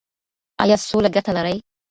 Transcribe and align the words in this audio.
ایا 0.61 0.77
سوله 0.89 1.09
ګټه 1.15 1.31
لري؟ 1.37 1.57